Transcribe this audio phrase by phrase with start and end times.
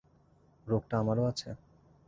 [0.67, 1.49] রোগটা আমারও আছে?